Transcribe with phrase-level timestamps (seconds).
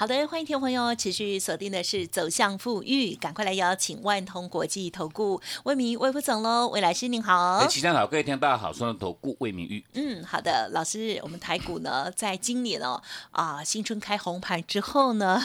[0.00, 7.58] 好的，欢迎听众朋友持续锁定的是走向富裕，赶快来邀请万通国际投顾魏明魏副总喽，魏老师您好。
[7.58, 9.84] 哎，齐上好，各位听大家好，双投顾魏明玉。
[9.92, 13.02] 嗯，好的，老师，我们台股呢，在今年哦
[13.32, 15.38] 啊新春开红盘之后呢，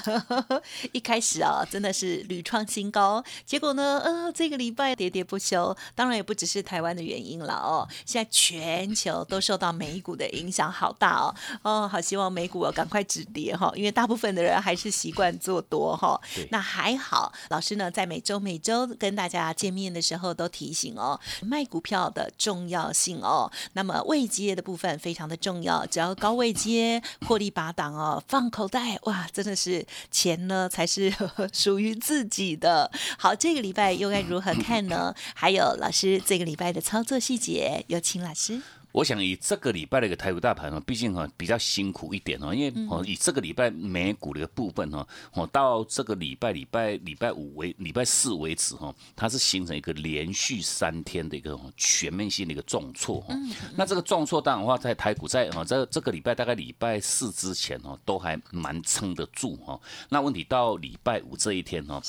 [0.94, 14.45] 一开始啊真的是屡创新高，结果呢，呃这个礼拜喋喋不休，当然也不只是台湾的原因了哦，现在全球都受到美股的影响好大哦，哦好希望美股赶快止跌哈，因为大部分的。
[14.46, 16.20] 人还是习惯做多哈，
[16.52, 17.34] 那还好。
[17.50, 23.52] 老师呢，在每周每周跟大家见面的时候都提醒哦，卖股票的重要性哦。
[23.74, 31.14] 那么未接的部分非常的重要，只要高位接获利拔档哦，放口袋哇，真的是钱呢才是
[31.52, 32.92] 属于自己的。
[33.18, 35.14] 好，这个礼拜又该如何看呢？
[35.34, 38.62] 还有老师这个礼拜的操作细节，有请老师。
[38.96, 53.36] 我想以这个礼拜的一个台股大盘哦，毕竟哈比较辛苦一点哦，因为哦以这个礼拜美股的一个部分哈，哦到这个礼拜礼拜礼拜五为礼拜四为止哈，它是形成一个连续三天的一个全面性的一个重挫哈。
[53.76, 59.78] 那这个重挫当然的话，在台股在哦在这个礼拜大概礼拜四之前哦，都还蛮撑得住哈。
[60.08, 62.02] 那问题到礼拜五这一天哈，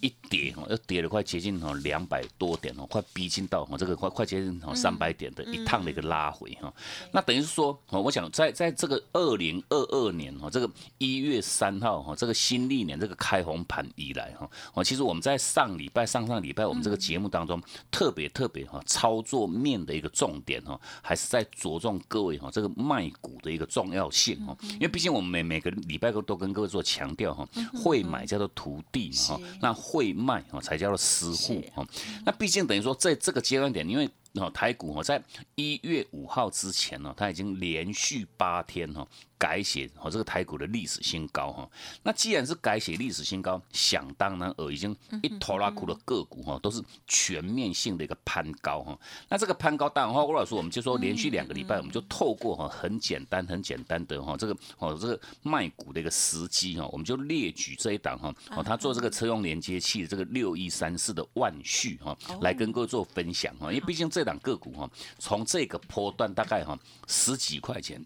[0.00, 6.23] 一跌哦，又跌了快接近哦两百多点哦，快逼近到哦这个快快接近哦三百点的一趟的一个拉。
[6.24, 6.72] 拉回哈，
[7.12, 31.86] 那等于是说，哦我想在在这个二零二二年哈，这个一月三号哈，这个新历年这个开红盘以来哈，哦，其实我们在上礼拜、上上礼拜我们这个节目当中，特别特别哈，操作面的一个重点哈，还是在着重各位哈，这个卖股的一个重要性哈，因为毕竟我们每每个礼拜都都跟各位做强调哈，会买叫做徒弟哈，那会卖哈才叫做师傅哈，
[32.24, 35.22] 那毕竟等于说在这个阶段点，因为哦，台股哦，在
[35.54, 39.06] 一月五号之前呢，它已经连续八天哈。
[39.38, 41.68] 改写哦，这个台股的历史新高哈。
[42.02, 48.98] 那既然是改写历史新高，想当然而已经一拖拉库的个股哈，都是全面性的一个攀高哈。
[49.28, 63.72] 那这个攀高当然话，郭老师我们就说连续两个礼拜，我们就透过哈很简单很简单的哈这个哦这个卖股的一个时机哈，我们就列举这一档哈哦，他做这个车用连接器的这个六一三四的万续哈，来跟各位做分享哈。
[63.72, 68.04] 因为毕竟这档个股哈，从这个波段大概哈十几块钱，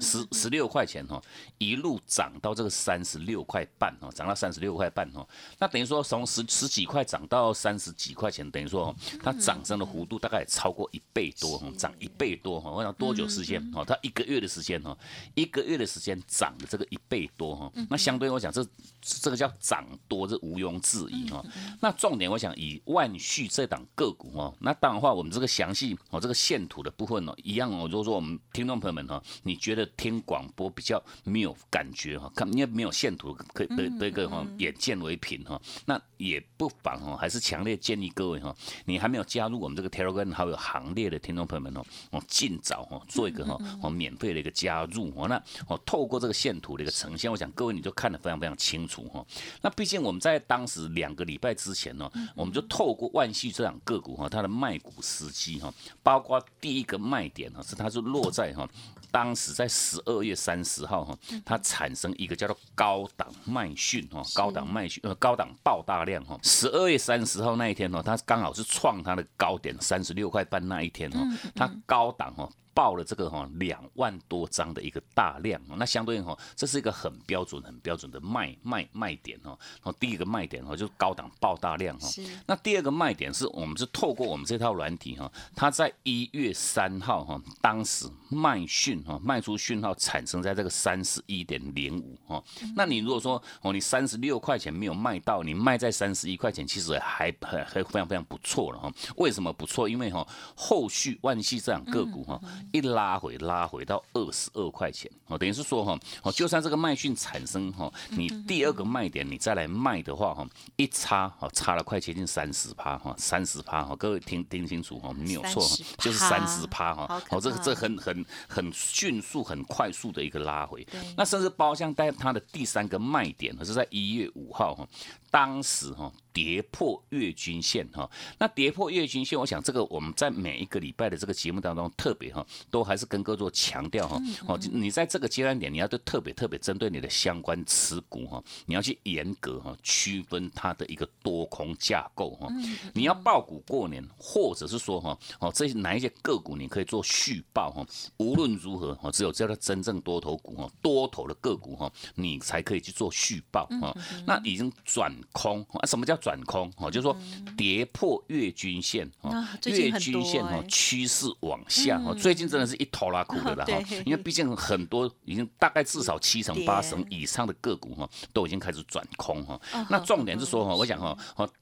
[0.00, 0.86] 十十六块。
[0.90, 1.22] 钱哈，
[1.58, 5.24] 一路涨到这个三十六块半哈，涨到三十六块半哈，
[5.58, 8.92] 那等于说从十十几块涨到三十几块钱，等于说
[9.22, 13.84] 它涨升的幅度大概超过一倍多哈，涨一倍多哈，我想多久时间哈？
[13.84, 14.96] 它一个月的时间哈，
[15.34, 18.66] 一个月的时间涨了这个一倍多哈，那相对我想这
[19.00, 21.44] 这个叫涨多，这毋庸置疑哈。
[21.80, 30.70] 那重点我想以万续这档个股哦，那当然话我们这个详细哦这个线图的部分哦，一样哦，如果说我们听众朋友们哈，你觉得听广播。
[30.80, 38.54] 比较没有感觉哈，看因为没有线图可以的的一个哈，眼见为凭哈，那也不妨哈，还是强烈建议各位哈，
[38.86, 49.22] 你还没有加入我们这个 Telegram 好友行列的听众朋友们哦，哦尽早哈做一个哈哦免费的一个加入哦，那哦透过这个线图的一个呈现，我想各位你就看得非常非常清楚哈。
[49.60, 55.72] 那毕竟我们在当时两个礼拜之前呢，我们就透过万系这两个股哈，它的卖股时机哈，
[56.02, 58.66] 包括第一个卖点呢是它是落在哈。
[59.12, 66.38] 当时在十二月三十号哈，它产生一个叫做高档卖讯哈，高档卖讯呃高档爆大量哈。
[66.42, 71.20] 十二月三十号那一天呢，它刚好是创它的高点三十六块半那一天哈，
[71.54, 72.48] 它高档哈。
[72.80, 79.54] 报了这个哈两万多张的一个大量，那相对应哈，这是一个很标准、很标准的卖卖卖点哈。
[79.82, 82.08] 哦第一个卖点哈就是高档爆大量哈。
[82.46, 92.42] 那第二个卖点是我们是透过我们这套软体哈，它在一月三号哈，当时卖讯哈卖出讯号产生在这个三十一点零五哈。
[92.74, 98.90] 那你如果说哦你三十六块钱没有卖到，你卖在三十一块钱，其实还还还非常非常不错了哈。
[99.16, 99.86] 为什么不错？
[99.86, 100.26] 因为哈
[100.56, 102.40] 后续万系这样个股哈。
[102.72, 110.46] 一拉回，拉回到二十二块钱，哦，等于是说哈，哦，就算这个卖讯产生哈，你第二个卖点你再来卖的话哈，
[110.76, 115.62] 一差哦，差了快接近三十趴哈，三十趴哈，各位听听清楚哈，没有错，
[115.98, 120.86] 就是三十趴哈，哦，这个这很很很迅速、很快速的一个拉回，
[121.16, 124.86] 那甚至包厢带它的第三个卖点，是在一月五号哈。
[125.30, 128.10] 当时哈跌破月均线哈。
[128.38, 134.20] 那跌破月均线，我想这个我们在每一个礼拜的这个节目当中，特别哈，都还是跟各位做强调哈。
[134.46, 142.48] 哦，你在这个阶段点，你要都特别特别针对你的相关持股哈，你要去严格哈区分它的一个多空架构哈。
[142.94, 147.86] 你要爆股过年，或者是说哈，哦，这哪一些个股你可以做续报哈。
[148.18, 153.96] 无论如何哈，只有叫它真正多头股哈，多头的个股哈，你才可以去做续报哈。
[154.26, 155.86] 那已经转空啊？
[155.86, 156.70] 什么叫转空？
[156.76, 157.16] 哦，就是说
[157.56, 159.32] 跌破月均线哦，
[159.64, 162.14] 月均线哦趋势往下哦。
[162.14, 169.60] 最近真的是一头拉苦的了哈， 因为毕竟很多已经大概至少七成八成以上的个股哈，都已经开始转空哈。
[169.88, 171.16] 那重点是说哈，我想哈，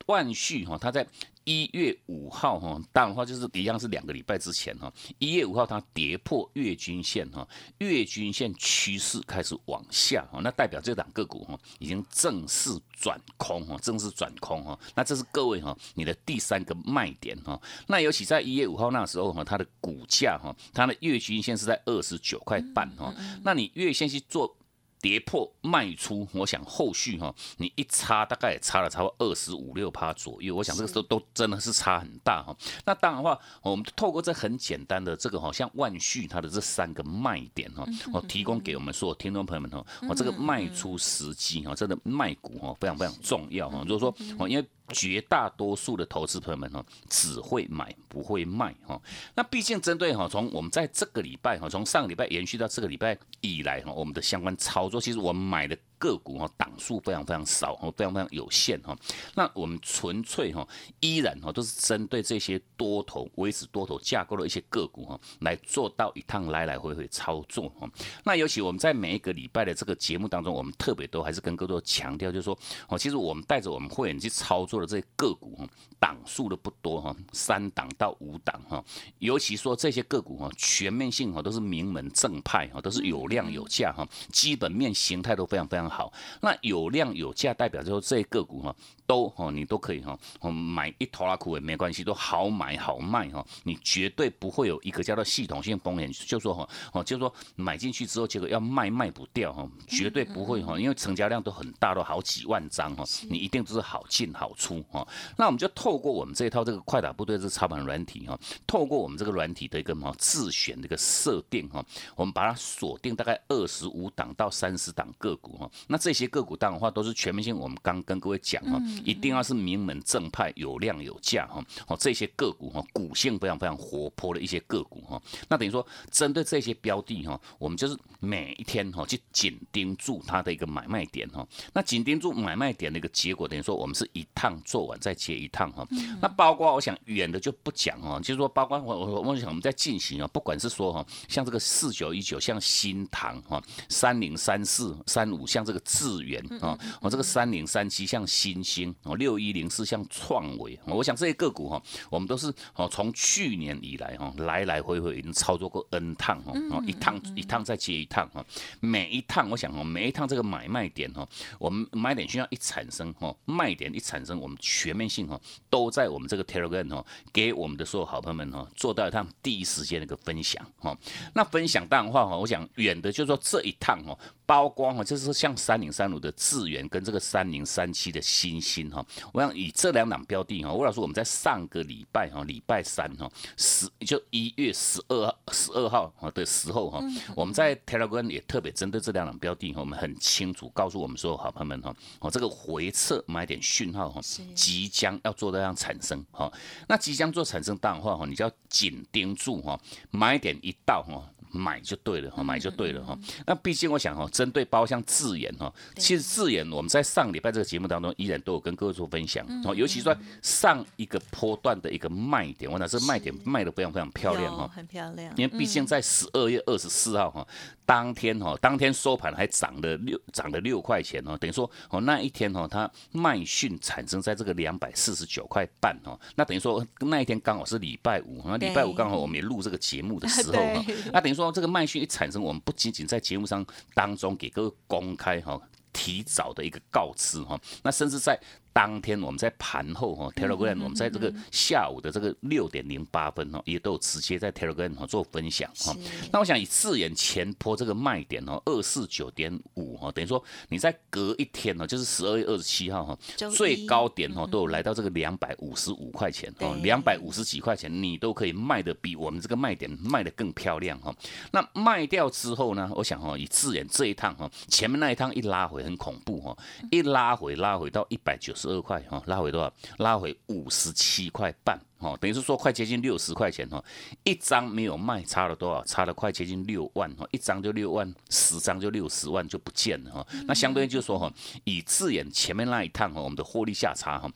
[0.07, 1.07] 万旭哈，它在。
[1.49, 4.93] 一月五号哈，当然话就是一样是两个礼拜之前哈。
[5.19, 7.49] 一月五号它跌破月均线哈，
[7.79, 14.79] 月均线趋势开始往下哈，那代表这档个股哈已经正式转空哈，正式转空哈。
[14.95, 17.59] 那这是各位哈你的第三个卖点哈。
[17.87, 23.15] 那尤其在一月五号那时候哈，它的股价哈，它的月均线是在二十九块半哈。
[23.43, 24.55] 那你月线去做。
[25.01, 32.57] 跌破卖出，我想后续哈，你一差大概也差了差不多二十五六趴左右，我想这个时候都真的是差很大哈。
[32.85, 43.85] 那当然话，我们透过这很简单的这个好，像万旭它的这三个卖点哈，我提供给我们所有听众朋友们哈，我这个卖出时机哈，真的卖股哈非常非常重要哈。
[43.85, 49.01] 就是说我，因为绝大多数的投资朋友们哦，只会买不会卖哈。
[49.35, 55.77] 那毕竟针对哈，从我们在这个礼拜哈，从上个礼拜延续到这个礼拜以来哈，我们的相关操作，其实我们买的。
[55.99, 58.97] 个股哈档数非常非常少哈，非常非常有限哈。
[59.35, 60.67] 那我们纯粹哈
[61.01, 67.91] 依然哈都是针对这些多头维持多头架构的一些个股哈来做到一趟来来回回操作哈。
[68.23, 72.57] 那尤其我们在每一个礼拜的这个节目当中，我们特别多还是跟各位强调，就是说
[72.89, 75.69] 哦，其实我们带着我们会员去操作的这些个股哈
[75.99, 78.85] 档数的不多哈，三档到五档哈。
[79.19, 85.88] 尤其说这些个股哈全面性哈都是名门正派哈，都是有量有价哈，基本面形态都非常非常。
[85.89, 88.75] 好，那有量有价代表就是这个股哈，
[89.09, 90.17] 都哦你都可以哈，
[90.51, 105.09] 买一头拉苦也没关系，都好买好卖哈，你绝对不会有一个叫做系统性风险，就说哈哦，就说买进去之后结果要卖卖不掉哈，绝对不会哈，因为成交量都很大，都好几万张哈，你一定都是好进好出哈。
[105.39, 111.83] 那我们就透过我们这一套这个快打部队这操盘软体哈，透过我们这个软体的一个嘛自选的一个设定哈，
[112.15, 115.71] 我们把它锁定大概二十五档到三十档个股哈。
[115.87, 121.65] 那这些个股当然话都是全面性，我们刚跟各位讲哈，一定要是名门正派，有量有价哈。
[121.87, 125.21] 哦，这些个股哈，股性非常非常活泼的一些个股哈。
[125.49, 131.47] 那等于说，针对这些标的哈，我们就是每一天哈去紧盯住它的一个买卖点哈。
[131.73, 135.87] 那紧盯住买卖点的一个结果，等于说我们是一趟做完再接一趟哈。
[136.21, 145.79] 那包括我想远的就不讲哈，就是说包括我我我想我们在进行啊，不管是说哈，像这个四九一九，像新塘哈，三零三四三五，像这个。
[145.89, 156.53] 智源啊，我这个三零三七像新星哦，六一零四像创维，我想这些个股哈，我们都是哦从去年以来哈来来回回已经操作过 N 趟哈，
[156.87, 158.45] 一趟一趟再接一趟哈，
[158.81, 161.27] 每一趟我想哦每一趟这个买卖点哈，
[161.59, 170.97] 我们买点需要一产生哈，卖点一产生，我们全面性哈都在我们这个 Telegram 哈，给我们的所有好朋友们哈做到一趟第一时间的一个分享哈，
[171.35, 174.19] 那分享当然话哈，我想远的就是说这一趟哈。
[174.49, 187.01] 包光哈，就是像三零三五的智源跟这个三零三七的新星哈，我想以这两档标的哈，我老师我们在上个礼拜哈，礼拜三哈，十就一月十二十二号的时候哈，
[187.35, 194.21] 我们在 Telegram 也特别针对这两档标的哈，我们很清楚告诉我们所有好朋友们哈，哦这个回撤买点讯号哈，
[194.55, 196.53] 即将要做这样产生哈，
[196.89, 199.81] 那即将做产生当然话哈，你就要紧盯住哈，
[200.11, 201.23] 买点一到哈。
[201.51, 203.19] 买就对了哈，买就对了哈。
[203.47, 209.75] 那毕竟我想哈，针对包厢自研哈，其实自研我们在上礼拜这个节目当中依然都有跟各位做分享哦。
[209.75, 215.33] 尤其说上一个波段的一个卖点，我讲这卖点卖的非常非常漂亮哈，很漂亮。
[215.37, 217.47] 因为毕竟在十二月二十四号哈，
[217.89, 231.39] 当天哈，当天收盘还涨了六涨了六块钱哦，等于说哦那一天哈，它卖讯产生在这个两百四十九块半哦，那等于说那一天刚好是礼拜五，那礼拜五刚好我们也录这个节目的时候 哈，那等于。
[231.39, 233.65] 说这个卖讯一产生，我们不仅仅在节目上
[233.95, 235.57] 当中给各位公开哈，
[235.93, 238.37] 提早的一个告知哈，那甚至在。
[238.79, 245.93] 当天我们在盘后哈 Telegram，我们在这个下午的这个六点零八分哦，也都有直接在 Telegram 哈做分享哈。
[246.33, 253.19] 那我想以自研前坡这个卖点哦，二四九点五哈，等于说你在隔一天哦，就是十二月二十七号哈，
[253.51, 261.13] 最高点哦都有来到这个两百五十五块钱哦，两百五十几块钱你都可以卖的比我们这个卖点卖的更漂亮哈。
[261.51, 266.57] 那卖掉之后呢，我想哈，以自研这一趟哈，前面那一趟一拉回很恐怖哈，
[266.93, 269.73] 一拉回拉回到一百九十二块哈，拉回多少？
[269.97, 271.81] 拉回五十七块半。
[271.99, 273.85] 哦，等于是说快接近六十块钱哈，
[274.23, 275.85] 一张没有卖，差了多少？
[275.85, 280.27] 差了快接近六万哈，一张就六万，十张就六十万就不见了哈。
[280.47, 281.33] 那相对于就是说哈，
[281.65, 284.31] 以自演前面那一趟哈，我们的获利价差哈，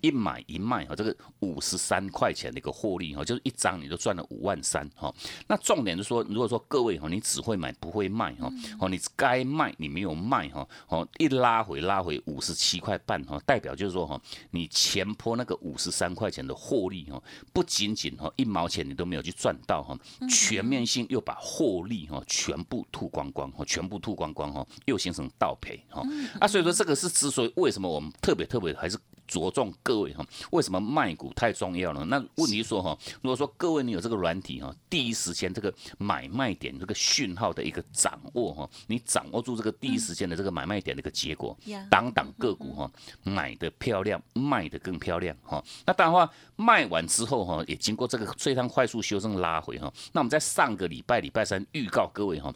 [0.00, 5.14] 一买一卖哈，这个五十三块钱的一个获利哈，就是一张你就赚了五万三哈。
[5.46, 14.18] 那重点是说，如果说各位哈，你只会买不会卖哈，哦，你该卖你没有卖哈，哦，一拉回拉回五十七块半哈，代表就是说哈，
[14.52, 16.93] 你前坡那个五十三块钱的获利。
[17.10, 17.20] 哈，
[17.52, 19.98] 不仅仅哈一毛钱你都没有去赚到哈，
[20.28, 26.02] 全面性又把获利哈全部吐光光哈，全部吐光光哈，又形成倒赔哈
[26.38, 28.98] 啊，所以说这个是之所以为什么我们特别特别还是。
[29.26, 32.04] 着重各位哈，为什么卖股太重要了？
[32.04, 41.56] 那问题说哈，如果说各位你有这个软体哈，第一时间这个买卖点这个讯号的一个掌握哈，你掌握住这个第一时间的这个买卖点的一个结果，
[41.90, 42.90] 挡挡个股哈，
[43.22, 45.62] 买的漂亮，卖的更漂亮哈。
[45.86, 52.54] 那当然话卖完之后哈，也经过这个这趟快速修正拉回哈，那我们在上个礼拜礼拜三预告各位哈。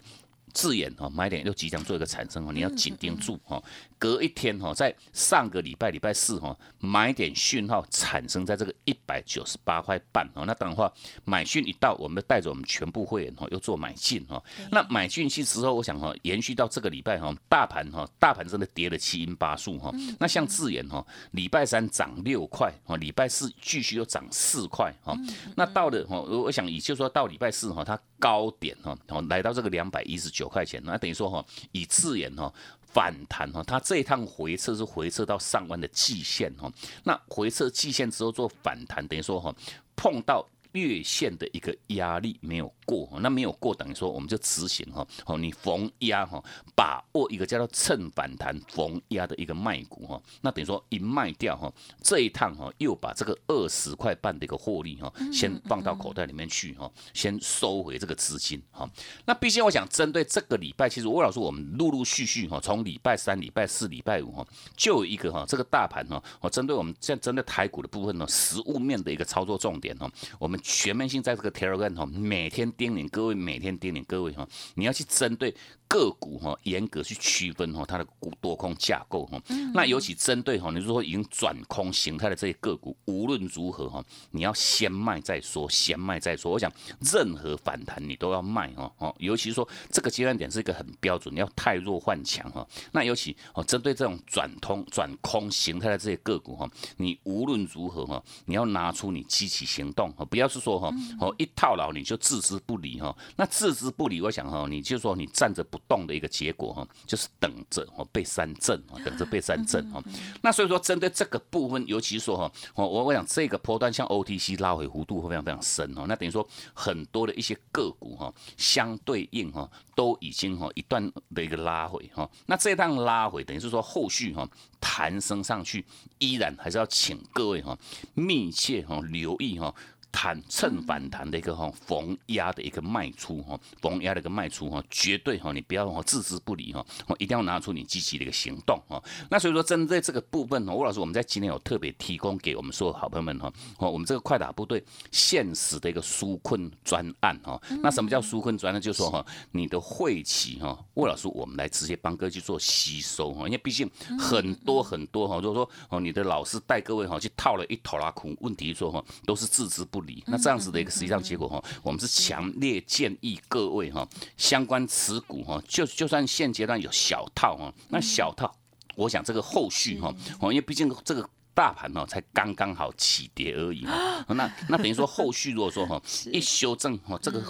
[0.55, 3.63] 字眼哈，买点又即将做一个产生哦，你要紧盯住哈。
[3.99, 10.45] 隔一天哈，在上个礼拜礼拜四哈，买点讯号产生在这个一百九十八块半哦。
[10.47, 10.91] 那当然话，
[11.27, 14.43] 买讯一到，我们带着我们全部会员哈，又做买进哈。
[14.73, 19.93] 那买进去之后，我想哈，延续到这个礼拜哈，大盘哈，大盘真的跌了七阴八素哈。
[20.19, 25.15] 那像字眼哈，礼拜三涨六块哈，礼拜四继续又涨四块哈。
[25.55, 28.97] 那到了哈，我想也就是说到礼拜四哈，它高点哈，
[29.29, 30.39] 来到这个两百一十九。
[30.39, 32.55] 九块钱，那等于说哈，以智研哈
[32.93, 36.71] 反弹哈，它这一趟回撤是回撤到上万的季线哈，
[37.05, 39.55] 那回撤季线之后做反弹，等于说哈
[39.97, 40.47] 碰到。
[40.73, 46.43] 月线的一个压力没有过，那没有过等于说我们就执行哈，哦你逢压哈，
[46.77, 51.73] 把握一个叫做趁反弹逢压的一个卖股哈，那等于说一卖掉哈，
[52.03, 58.89] 这一趟哈又把这个二十块半的一个获利哈，先放到口袋里面去哈，先收回这个资金哈。
[59.25, 64.47] 那毕竟我想针对这个礼拜，其实魏老师我们陆陆续续哈，从礼拜三、礼拜四、礼拜五哈，
[64.77, 70.58] 就有一个哈这个大盘哈，我针对我们现在针对台股的部分呢，实物面的一个操作重点哈，我们。
[70.63, 75.55] 全面性在这个 Telegram 哈，每天叮咛各位，每天叮咛各位哈，你要去针对。
[75.89, 79.41] 个股哈，严格去区分哈，它的股多空架构哈。
[79.73, 86.53] 那尤其针对哈，你如果已经转空形态的这些个股，无论如何哈，你要先卖再说，先卖再说。
[86.53, 92.69] 我想任何反弹你都要卖哈，哦，尤其是说这个阶段点是一个很标准，你要太弱换强哈。
[92.93, 103.17] 那尤其哦，针对这种转通转空形态的这些个股哈，你无论如何哈，你要拿出你积极行动哈，不要是说哈，哦一套牢你就置之不理哈。
[103.37, 105.78] 那置之不理，我想哈，你就说你站着不。
[105.87, 110.03] 动的一个结果哈，就是等着哦被三震哦，等着被三震哦。
[110.43, 116.07] 那所以说，针对这个部分，尤其说哈，我我我想这个波段像 OTC 拉回弧度会非常非常深哦。
[116.09, 122.29] 那等于说很多的一些个股哈，相对应哈，都已经哈一段的一个拉回哈。
[122.47, 124.49] 那这趟拉回等于是说后续哈
[124.81, 125.85] 弹升上去，
[126.19, 127.79] 依然还是要请各位哈
[128.15, 129.75] 密切哈留意哈。
[130.21, 144.83] 弹趁反弹的一个哈逢压的一个卖出哈逢压的一个卖出哈绝对哈你不要哈置之不理哈我一定要拿出你积极的一个行动哈那所以说针对这个部分哈吴老师我们在今天有特别提供给我们所有好朋友们哈哦我们这个快打部队
[145.13, 148.81] 现实的一个纾困专案哈那什么叫纾困专案？
[148.81, 159.99] 就是说哈你的晦气哈吴老师我们来直接帮各位去做吸收哈因为毕竟很多很多哈如果说哦你的老师带各位哈去套了一头拉苦问题说哈都是置之不。
[159.99, 164.05] 不理，那这样子的一个实际上结果哈，我们是强烈建议各位哈，
[164.37, 168.53] 相关持股哈，就就算现阶段有小套哈，那小套，
[168.97, 171.25] 我想这个后续哈，哦，因为毕竟这个
[171.55, 177.41] 大盘哈才刚刚好起跌而已哈，那那等于说后续如果说哈 一修正哈，这个。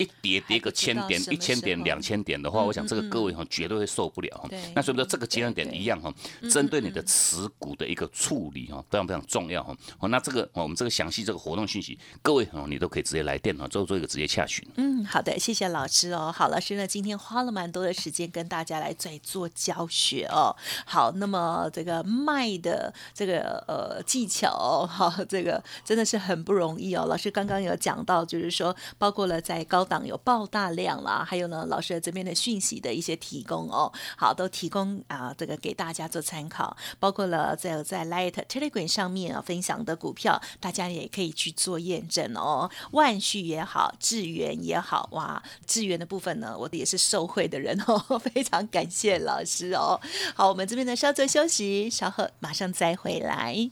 [0.00, 4.48] 一跌跌个千点、一千点、两千点的话，我想这个各位哈绝对会受不了哈。
[4.74, 6.12] 那所以说这个阶段点一样哈，
[6.50, 9.76] 针对你的持股的一个处理哈，非常非常重要哈。
[9.98, 14.66] 哦，那这个我们这个详细这个活动信息，各位哦，你都可以直接来电哈，做做一个直接洽询。
[14.76, 16.32] 嗯，好的，谢谢老师哦。
[16.34, 20.56] 好，老师呢今天花了蛮多的时间跟大家来在做教学哦。
[20.86, 27.04] 好，那么这个卖的这个呃技巧好， 这个真的是很不容易哦。
[27.06, 42.70] 老师刚刚有讲到，就是说包括了在高档有爆大量啦，还有呢老师这边的讯息的一些提供哦，好，都提供啊这个给大家做参考，包括了在在 Light Telegram 上面啊分享的股票，大家也可以去做验证哦。
[42.92, 47.98] 万旭也好，智源也好，哇，智源的部分呢，我也是受惠的人哦，
[48.32, 50.00] 非常感谢老师哦。
[50.36, 53.70] 好，我们这边呢稍作休息，稍后马上再回来。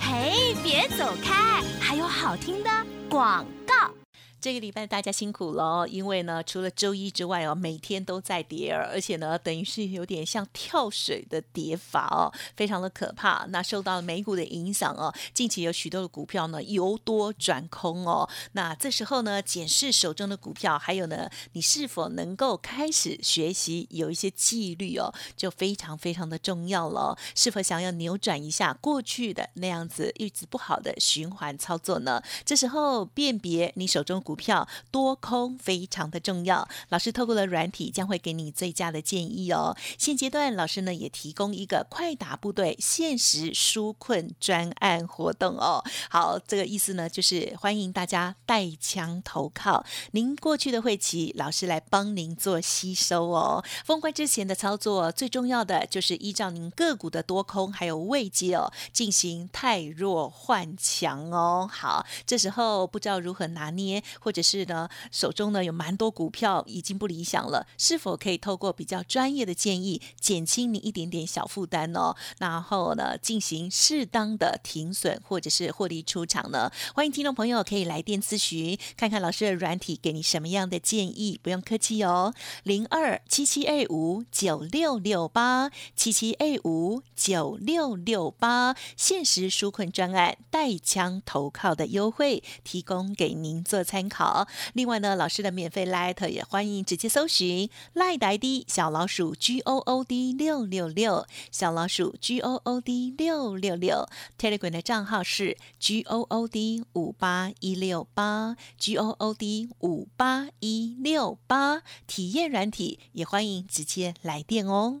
[0.00, 2.70] 嘿，别走开，还有好听的
[3.08, 4.01] 广告。
[4.42, 13.46] 这个礼拜大家辛苦了，因为呢，除了周一之外哦，每天都在跌，而且呢，等于是有点像跳水的跌法哦，非常的可怕。
[13.50, 18.28] 那受到美股的影响哦，近期有许多的股票呢由多转空哦。
[18.54, 27.16] 那这时候呢，检视手中的股票，还有呢，你是否能够开始学习有一些纪律哦，就非常非常的重要了。
[27.36, 32.20] 是否想要扭转一下过去的那样子一直不好的循环操作呢？
[32.44, 34.31] 这时候辨别你手中股。
[34.32, 39.76] 股票多空非常的重要，老师透过了软体将会给你最佳的建议哦。
[39.98, 45.84] 现阶段老师呢也提供一个快打部队限时纾困专案活动哦。
[46.08, 53.62] 好，这个意思呢就是欢迎大家带枪投靠，您过去的会期老师来帮您做吸收哦。
[53.84, 61.68] 封关之前的操作最重要的就是依照您个股的多空还有位阶哦进行太弱换强哦。
[61.70, 64.02] 好，这时候不知道如何拿捏。
[64.22, 72.14] 或者是呢，手中呢有蛮多股票已经不理想了，是否可以透过比较专业的建议，减轻你一点点小负担呢？
[72.38, 76.70] 然后呢，进行适当的停损或者是获利出场呢？
[76.94, 94.11] 欢迎听众朋友可以来电咨询，看看老师的软体给你什么样的建议，不用客气哦，零二七七二五九六六八七七二五九六六八，限时纾困专案带枪投靠的优惠，提供给您做参考。
[94.12, 104.70] 好，另外呢，老师的免费 Light 也欢迎直接搜寻 Light ID 小老鼠 G O O D 六六六，小老鼠 G O O D 六六六，Telegram
[104.70, 115.00] 的账号是 G O O D 五八一六八 G O O D 五八一六八，体验软体也欢迎直接来电哦。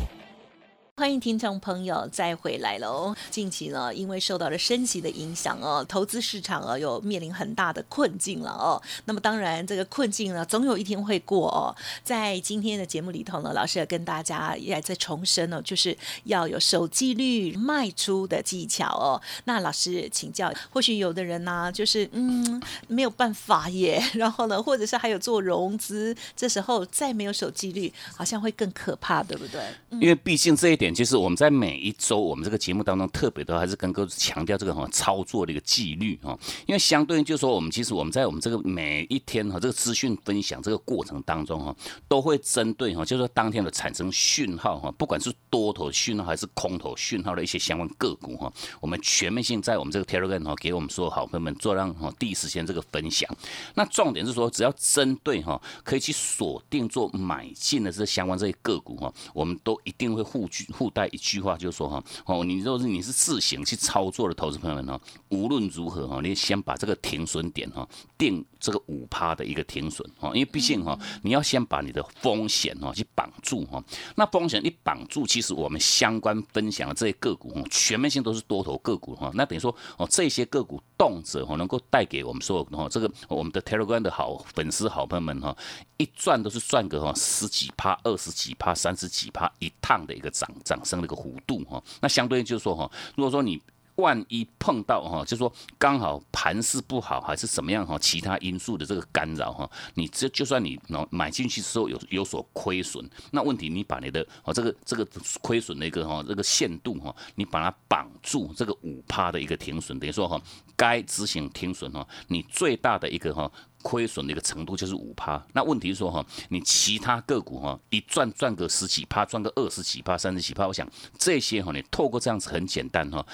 [1.11, 3.15] 迎听众朋友再回来喽！
[3.29, 8.81] 近期呢，因为受到了升息的影响哦，投资市场哦有面临很大的困境了哦。
[9.05, 11.75] 那么当然，这个困境呢，总有一天会过哦。
[12.03, 19.21] 在今天的节目里头呢，老师要跟大家也在重申哦，就是要有守纪律卖出的技巧哦。
[19.45, 29.59] 那老师请教，或许有的人呢，就是嗯没有办法耶， 然后呢，或者是还有做融资，这时候再没有守纪律，好像会更可怕，对不对？
[29.89, 30.91] 因为毕竟这一点。
[31.01, 36.37] 其实我们在每一周我们这个节目当中，特别的还是跟各位强调这个哈操作的一个纪律哈，
[36.67, 41.75] 因为相对应就是说，我们其实我们在我们这个每一天哈这个资讯分享这个过程当中哈，
[42.07, 53.27] 都会针对哈，就是说当天的产生讯号哈，不管是多头讯号还是空头讯号的一些相关个股哈，我们全面性在我们这个 Telegram 哈，给我们所有好朋友们做让哈第一时间这个分享。
[53.73, 60.67] 那重点是说，只要针对哈可以去锁定做买进的这相关这些个股哈，我们都一定会护具。
[60.81, 73.83] 附带一句话，就是说哈哦，你若是你是自行去操作的投资朋友们哈，无论如何哈，你先把这个停损点哈定这个五趴的一个停损哈，因为毕竟哈，你要先把你的风险哈去绑住哈。
[74.15, 79.31] 那风险一绑住，其实我们相关分享的这些个股哈，全面性都是多头个股哈。
[79.35, 85.55] 那等于说哦，这些个股动辄哈能够带给我们所有哈这个我们的 Telegram 的好粉丝好朋友们哈，
[85.97, 90.31] 一赚都是赚个哈十几趴、二十几趴、三十几趴一趟的一个。
[90.31, 90.49] 涨
[90.83, 93.61] 升了一个弧度哈，那相对就是说哈，如果说你
[94.01, 100.77] 万一碰到哈，就说刚好盘势不好还是什么样哈，其他因素的这个干扰哈，你这就算你
[101.09, 105.07] 买进去之后有有所亏损，那问题你把你的哦这个这个
[105.41, 110.41] 亏损的一个哈这个限度哈，你把它绑住这个五趴的一个停损，等于说哈
[110.75, 113.49] 该执行停损哈，你最大的一个哈。
[113.83, 120.87] 亏损的一个程度就是五趴，那问题是说哈，你其他个股哈一赚赚个十几趴，赚个二十几趴、三十几趴，我想
[121.17, 123.25] 这些哈你透过这样子很简单哈。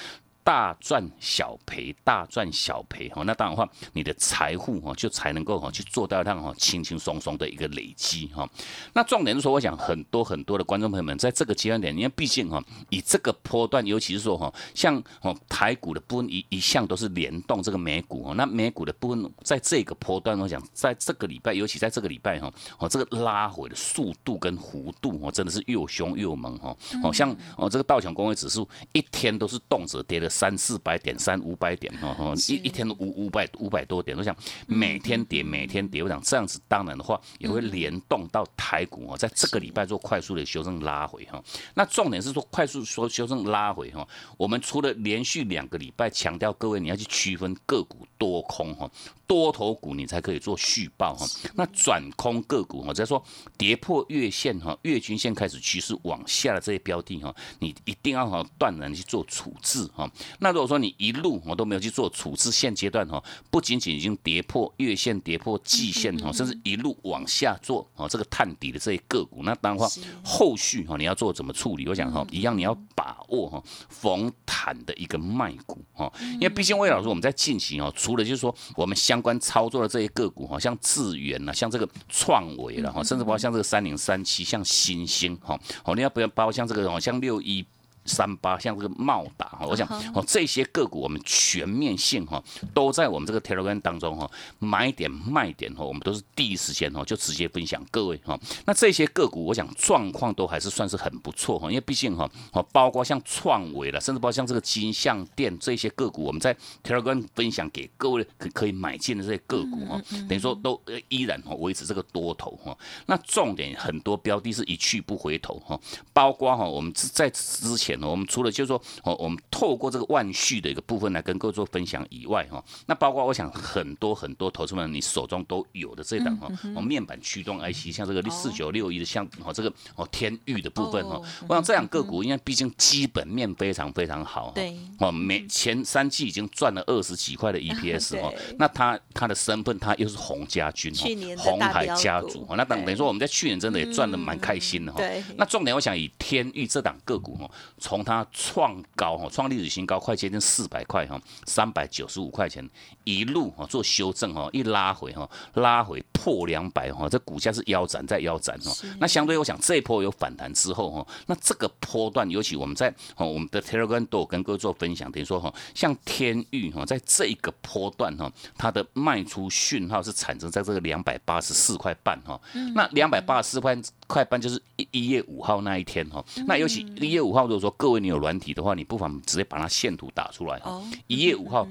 [0.47, 8.47] 大赚小赔，大赚小赔哈，那当然话，你的财富哈就才能够哈去做到让哈轻轻松松的一个累积哈。
[8.93, 30.31] 那重点是说，我想很多很多的观众朋友们在这个阶段点，因为毕竟哈以这个波段，尤其是说哈像哦台股的部分一一向都是联动这个美股哦，那美股的部分在这个波段，我想在这个礼拜，尤其在这个礼拜哈哦这个拉回的速度跟弧度哦真的是又凶又猛哈哦像哦这个道琼工业指数一天都是动辄跌了。
[30.37, 34.35] 三四百点，三五百点，哦，一一天五五百五百多点，我想
[34.67, 41.43] 每天跌，每天跌，我想这样子，当然的话也会联动到台股哦，在这个礼拜做快速的修正拉回哈。
[41.73, 48.87] 那重点是说快速说修正拉回哈，我们除了连续两个礼拜强调各位你要去区分个股多空哈。
[49.27, 53.21] 多头股你才可以做续报哈，那转空个股哈，再说
[53.57, 60.09] 跌破月线哈，月均线开始趋势往下的这些标的哈，你一定要哈断然去做处置哈。
[60.39, 69.89] 那如果说你一路我都没有去做处置，现阶段哈，不仅仅已经跌破月线、跌破季线哈，甚至一路往下做啊，这个探底的这些个股，那当然话
[70.23, 71.85] 后续哈你要做怎么处理？
[71.89, 87.65] 我想哈，一样你要把握哈逢弹的一个卖股哈，因为毕竟魏老师我们在进行哦，除了就是说我们相相关操作的这些个股哈，像智源呐，像这个创维了哈，甚至包括像这个三零三七，像新兴哈，哦，你要不要包括像这个哦，像六一。
[88.07, 92.41] 三八像这个茂达哈，我想哦这些个股我们全面性哈
[92.73, 98.39] 都在我们这个 Telegram 当中哈，买点卖点哈，我们都是第一时间哈就直接分享各位哈。
[98.65, 112.77] 那这些个股我想状况都还是算是很不错哈，因为毕竟哈哦包括像创维了，甚至包括像这个金像店这些个股，我们在 Telegram 分享给各位可可以买进的这些个股哈，等于说都依然哈维持这个多头哈。
[113.07, 115.77] 那重点很多标的是一去不回头哈，
[116.13, 117.96] 包括哈我们在之前。
[118.05, 147.49] 我们除了就是说，哦，我们透过这个万续的一个部分来跟各位做分享以外，哈，那包括我想很多很多投资们你手中都有的这档哈，哦，面板驱动 IC，像这个四九六一的，像哦这个哦天域的部分哈，我想这两个股，因为毕竟基本面非常非常好，对，哦，每前三季已经赚了二十几块的 EPS 哦，那他他的身份他又是洪家军，去红海家族，那等等于说我们在去年真的也赚的蛮开心的哈，对，那重点我想以天域这档个股哈，
[147.87, 152.69] 从它创高哈，创历史新高，快接近四百块哈，三百九十五块钱，
[153.07, 158.75] 一路哈做修正哈，一拉回哈，拉回破两百哈，这股价是腰斩再腰斩哈。
[158.99, 172.37] 那相对我想这一波有反弹之后哈，那这个波段尤其我们在哦我们的 Telegram 都有跟各位做分享，等于说哈，像天域哈，在这一个波段哈，它的卖出讯号是产生在这个两百八十四块半哈，
[172.75, 173.77] 那两百八十四块。
[174.07, 180.81] 快半就是一一月五号那一天哈，那尤其一月五号，如果说各位你有软体的话，你不妨直接把它线图打出来哈。
[181.07, 181.67] 一月五号。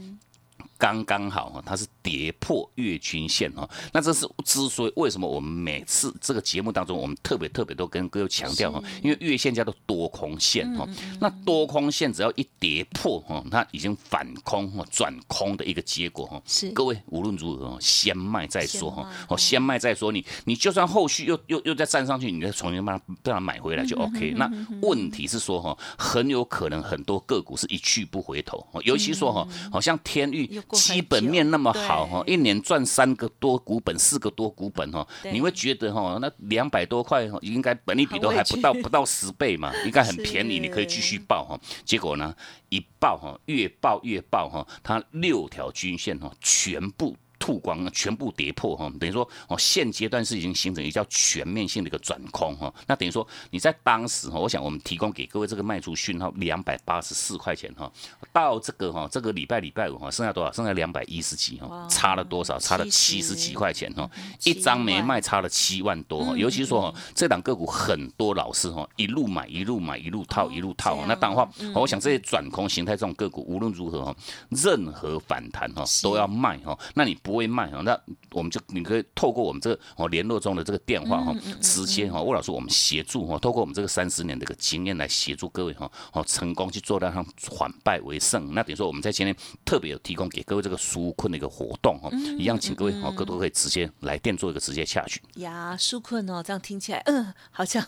[0.78, 10.86] 刚刚好哈，它是跌破月均线哈，那这是之所以为什么我们每次这个节目当中，我们特别特别都跟各位强调哈，因为月线叫做多空线哈，
[11.20, 16.70] 那多空线只要一跌破哈，它已经反空哈转空的一个结果哈，是。
[16.72, 24.34] 各位无论如何先卖再说哈，哦先卖再说，你你就算后续又又又再站上去，你再重新把它把它买回来就 OK。
[24.36, 24.50] 那
[24.82, 30.62] 问题是说哈，很有可能很多个股是一去不回头，尤其说哈，好像天域。
[30.72, 41.58] 基本面那么好哈，一年赚三个多股本、四个多股本哈，你会觉得哈，那两百多块应该本利比都还不到不到十倍嘛， 应该很便宜，你可以继续报哈。
[41.84, 42.34] 结果呢，
[42.68, 47.16] 一报哈，越报越报哈，它六条均线哈，全部。
[47.46, 52.74] 曝光全部跌破哈，等于说哦，现阶段是已经形成一个叫全面性的一个转空哈。
[52.88, 57.88] 那等于说你在当时哈，我想我们提供给各位这个卖出讯号两百八十四块钱哈，
[58.32, 60.50] 到这个哈这个礼拜礼拜五哈，剩下多少？
[60.50, 62.58] 剩下两百一十几哈，差了多少？
[62.58, 64.10] 差了七十几块钱哈，
[64.42, 66.36] 一张没卖差了七万多哈。
[66.36, 71.04] 尤其是说哈，这档个股很多老师哈，一路买一路买一路套一路套。
[71.06, 74.16] 那当然话，我想这些转空形态这种个股无论如何哈，
[74.50, 76.76] 任何反弹哈都要卖哈。
[76.94, 77.14] 那你。
[77.22, 77.98] 不会卖啊，那
[78.32, 88.54] 我们就你可以透过我们这个哦联络中的这个电话哈，直接哈，魏老师我们协助哈，透过我们这个三十年这个经验来协助各位哈，哦成功去做到上反败为胜。
[88.54, 95.20] 那等于说我们在前面特别有提供给各位这个纾困的一个活动哈，一样请各位哦，各位都可以直接来电做一个直接下去。
[95.36, 97.84] 呀，纾困哦，这样听起来嗯，好像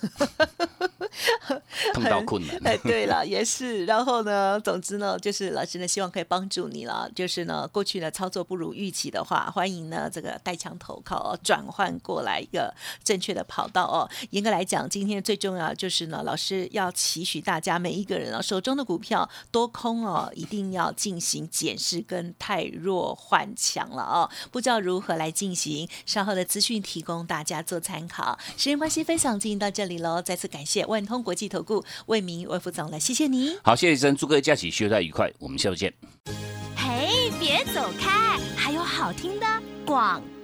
[1.94, 2.57] 碰到困难。
[2.64, 3.85] 哎，对了，也是。
[3.85, 7.11] 然后呢，总之呢，就是老师呢希望可以帮助你了。
[7.14, 14.09] 就是呢，过去呢操作不如预期的话，欢迎呢这个带枪投靠哦，转换过来一个正确的跑道哦。
[14.31, 24.31] 严格来讲，今天最重要就是呢，老师要期许大家每一个人啊，手中的股票多空哦，一定要进行检视跟太弱换强了哦。
[24.50, 28.38] 不知道如何来进行，稍后的资讯提供大家做参考。
[28.57, 33.57] 时间关系，分享进行到这里喽，再次感谢万通国际投顾魏明魏副总了，谢谢你。
[33.64, 35.92] 好，谢谢医生，祝各位假期休假愉快，我们下周见。
[36.77, 39.47] 嘿，别走开，还有好听的
[39.87, 40.38] 广告。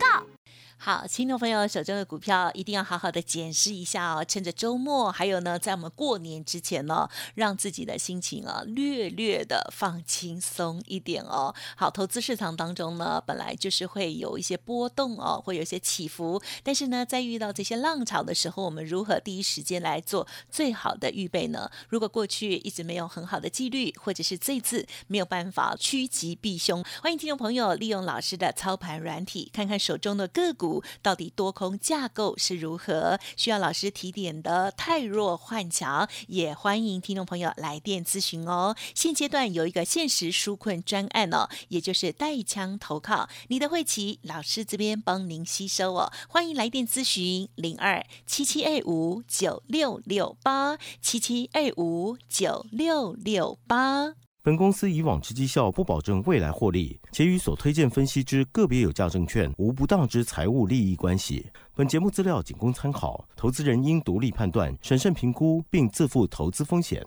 [0.84, 4.22] 好，听众朋友手中的股票一定要好好的检视一下哦。
[4.22, 11.54] 趁着周末，还有呢，在我们过年之前呢，让自己的心情啊略略的放轻松一点哦。
[11.74, 16.42] 好，投资市场当中呢，本来就是会有一些波动哦，会有一些起伏。
[16.62, 21.70] 但是呢，在遇到这些浪潮的时候，我们如何第一时间来做最好的预备呢？
[21.88, 30.73] 如果过去一直没有很好的纪律，或者是这次没有办法趋吉避凶，欢迎听众朋友利用老师的操盘软体，看看手中的个股。
[31.02, 33.18] 到底多空架构是如何？
[33.36, 38.74] 需要老师提点的太弱换强，也欢迎听众朋友来电咨询哦。
[38.94, 46.12] 现阶段有一个限时纾困专案哦，也就是带枪投靠，你的会旗老师这边帮您吸收哦。
[46.28, 54.23] 欢迎来电咨询零二七七二五九六六八七七二五九六六八。
[54.44, 61.46] 本公司以往之绩效不保证未来获利，且与所推荐分析之个别有价证券无不当之财务利益关系。
[61.74, 67.02] 本节目资料仅供参考，投资人应独立判断、审慎评估，并自负投资风险。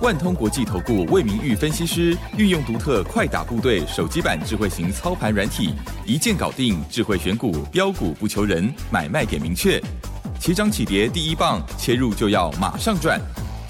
[0.00, 5.74] 万通国际投顾魏明玉分析师运用独特快打部队手机版智慧型操盘软体，
[6.06, 9.82] 一键搞定智慧选股，标股不求人，买卖点明确，
[10.38, 13.20] 起涨起跌第一棒，切入就要马上赚。